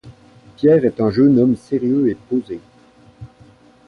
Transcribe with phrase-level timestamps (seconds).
[0.57, 2.59] Pierre est un jeune homme sérieux et posé.